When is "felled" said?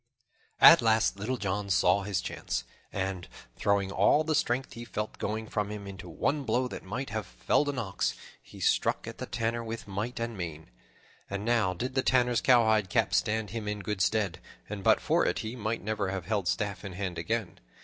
7.27-7.69